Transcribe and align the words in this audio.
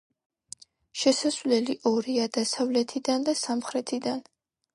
შესასვლელი 1.01 1.75
ორია: 1.91 2.25
დასავლეთიდან 2.39 3.29
და 3.29 3.37
სამხრეთიდან. 3.45 4.27